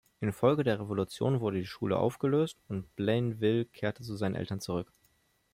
Infolge 0.23 0.63
der 0.63 0.79
Revolution 0.79 1.41
wurde 1.41 1.57
die 1.59 1.65
Schule 1.67 1.99
aufgelöst, 1.99 2.57
und 2.69 2.95
Blainville 2.95 3.65
kehrte 3.65 4.01
zu 4.01 4.15
seinen 4.15 4.33
Eltern 4.33 4.59
zurück. 4.59 4.91